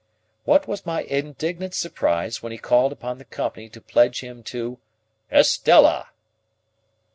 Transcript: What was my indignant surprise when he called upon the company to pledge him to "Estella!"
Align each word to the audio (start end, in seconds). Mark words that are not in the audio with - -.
What 0.45 0.67
was 0.67 0.83
my 0.83 1.03
indignant 1.03 1.75
surprise 1.75 2.41
when 2.41 2.51
he 2.51 2.57
called 2.57 2.91
upon 2.91 3.19
the 3.19 3.23
company 3.23 3.69
to 3.69 3.79
pledge 3.79 4.21
him 4.21 4.41
to 4.45 4.79
"Estella!" 5.31 6.09